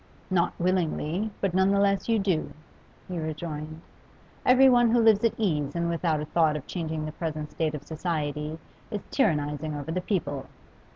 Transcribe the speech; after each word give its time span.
'Not 0.31 0.53
willingly, 0.57 1.29
but 1.41 1.53
none 1.53 1.69
the 1.69 1.79
less 1.79 2.09
you 2.09 2.17
do 2.17 2.47
so,' 2.47 2.53
he 3.13 3.19
rejoined. 3.19 3.81
'Everyone 4.47 4.89
who 4.89 4.99
lives 4.99 5.23
at 5.23 5.35
ease 5.37 5.75
and 5.75 5.91
without 5.91 6.19
a 6.21 6.25
thought 6.25 6.55
of 6.55 6.65
changing 6.65 7.05
the 7.05 7.11
present 7.11 7.51
state 7.51 7.75
of 7.75 7.83
society 7.83 8.57
is 8.89 9.03
tyrannising 9.11 9.75
over 9.79 9.91
the 9.91 10.01
people. 10.01 10.47